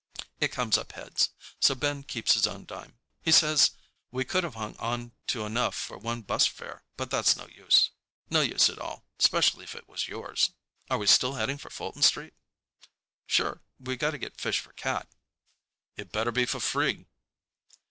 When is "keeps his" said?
2.01-2.47